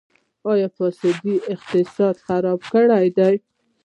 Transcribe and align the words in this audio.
آیا 0.51 0.67
فساد 0.77 1.23
اقتصاد 1.53 2.15
خراب 2.25 2.59
کړی 2.71 3.07
دی؟ 3.17 3.35